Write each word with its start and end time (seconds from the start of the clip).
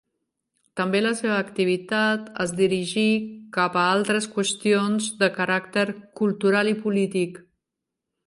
També 0.79 0.99
la 1.01 1.09
seva 1.17 1.33
activitat 1.41 2.29
es 2.45 2.53
dirigí 2.61 3.03
cap 3.57 3.77
a 3.81 3.85
altres 3.97 4.29
qüestions 4.37 5.09
de 5.21 5.29
caràcter 5.37 5.87
cultural 6.23 6.73
i 6.73 6.77
polític. 6.87 7.39